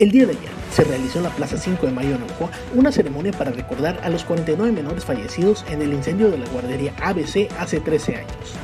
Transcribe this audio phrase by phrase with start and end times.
[0.00, 2.90] El día de ayer se realizó en la Plaza 5 de Mayo en Navajo una
[2.90, 7.50] ceremonia para recordar a los 49 menores fallecidos en el incendio de la guardería ABC
[7.58, 8.54] hace 13 años.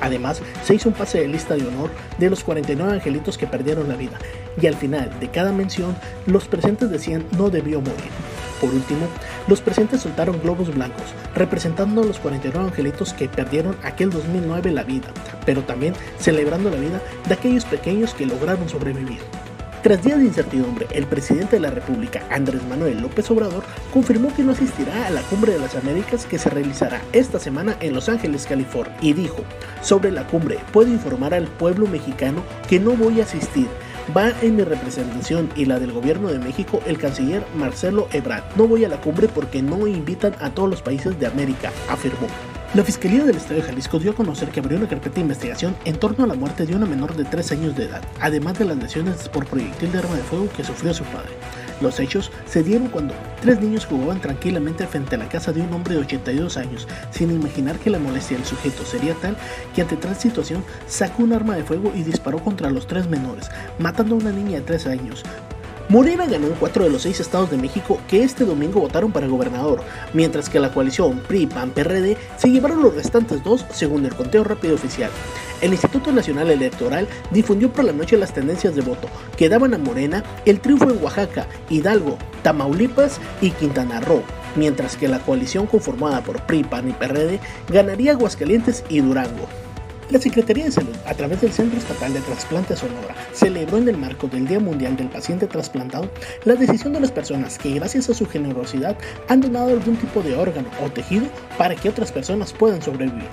[0.00, 3.88] Además, se hizo un pase de lista de honor de los 49 angelitos que perdieron
[3.88, 4.16] la vida,
[4.58, 8.10] y al final de cada mención, los presentes decían no debió morir.
[8.58, 9.06] Por último,
[9.48, 14.84] los presentes soltaron globos blancos, representando a los 49 angelitos que perdieron aquel 2009 la
[14.84, 15.08] vida,
[15.44, 19.20] pero también celebrando la vida de aquellos pequeños que lograron sobrevivir.
[19.86, 24.42] Tras días de incertidumbre, el presidente de la República, Andrés Manuel López Obrador, confirmó que
[24.42, 28.08] no asistirá a la Cumbre de las Américas que se realizará esta semana en Los
[28.08, 29.44] Ángeles, California, y dijo,
[29.82, 33.68] sobre la cumbre, puedo informar al pueblo mexicano que no voy a asistir,
[34.16, 38.44] Va en mi representación y la del gobierno de México el canciller Marcelo Ebrard.
[38.54, 42.28] No voy a la cumbre porque no invitan a todos los países de América, afirmó.
[42.76, 45.74] La Fiscalía del Estado de Jalisco dio a conocer que abrió una carpeta de investigación
[45.86, 48.66] en torno a la muerte de una menor de 3 años de edad, además de
[48.66, 51.30] las lesiones por proyectil de arma de fuego que sufrió su padre.
[51.80, 55.72] Los hechos se dieron cuando tres niños jugaban tranquilamente frente a la casa de un
[55.72, 59.36] hombre de 82 años, sin imaginar que la molestia del sujeto sería tal
[59.74, 63.50] que ante tal situación sacó un arma de fuego y disparó contra los tres menores,
[63.78, 65.22] matando a una niña de 3 años,
[65.88, 69.28] Morena ganó en cuatro de los seis estados de México que este domingo votaron para
[69.28, 74.74] gobernador, mientras que la coalición PRI-PAN-PRD se llevaron los restantes dos según el conteo rápido
[74.74, 75.12] oficial.
[75.60, 79.78] El Instituto Nacional Electoral difundió por la noche las tendencias de voto que daban a
[79.78, 84.24] Morena el triunfo en Oaxaca, Hidalgo, Tamaulipas y Quintana Roo,
[84.56, 89.46] mientras que la coalición conformada por PRI, PAN y PRD ganaría Aguascalientes y Durango.
[90.08, 93.96] La Secretaría de Salud, a través del Centro Estatal de Trasplantes Sonora, celebró en el
[93.96, 96.08] marco del Día Mundial del Paciente Trasplantado
[96.44, 100.36] la decisión de las personas que, gracias a su generosidad, han donado algún tipo de
[100.36, 101.26] órgano o tejido
[101.58, 103.26] para que otras personas puedan sobrevivir.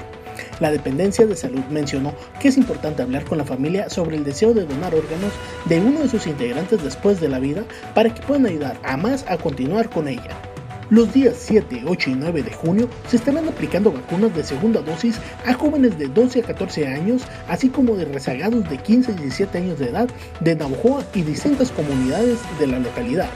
[0.60, 4.56] La dependencia de salud mencionó que es importante hablar con la familia sobre el deseo
[4.56, 5.32] de donar órganos
[5.66, 9.26] de uno de sus integrantes después de la vida para que puedan ayudar a más
[9.28, 10.53] a continuar con ella.
[10.90, 15.18] Los días 7, 8 y 9 de junio se estarán aplicando vacunas de segunda dosis
[15.46, 19.58] a jóvenes de 12 a 14 años, así como de rezagados de 15 y 17
[19.58, 20.10] años de edad
[20.42, 23.30] de Navajoa y distintas comunidades de la localidad.